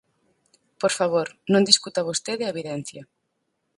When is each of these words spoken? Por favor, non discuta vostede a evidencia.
Por 0.81 0.91
favor, 0.99 1.27
non 1.53 1.67
discuta 1.69 2.07
vostede 2.09 2.43
a 2.45 2.53
evidencia. 2.53 3.01